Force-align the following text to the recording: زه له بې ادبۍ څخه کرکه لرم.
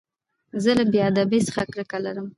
زه 0.63 0.71
له 0.77 0.83
بې 0.91 0.99
ادبۍ 1.09 1.39
څخه 1.47 1.61
کرکه 1.73 1.97
لرم. 2.05 2.27